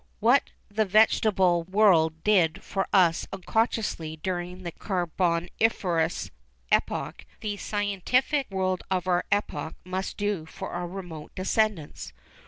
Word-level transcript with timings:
What 0.19 0.49
the 0.67 0.83
vegetable 0.83 1.61
world 1.61 2.23
did 2.23 2.63
for 2.63 2.87
us 2.91 3.27
unconsciously 3.31 4.17
during 4.23 4.63
the 4.63 4.71
Carboniferous 4.71 6.31
Epoch, 6.71 7.25
the 7.41 7.57
scientific 7.57 8.49
world 8.49 8.81
of 8.89 9.07
our 9.07 9.25
epoch 9.31 9.75
must 9.85 10.17
do 10.17 10.47
for 10.47 10.71
our 10.71 10.87
remote 10.87 11.35
descendants. 11.35 12.13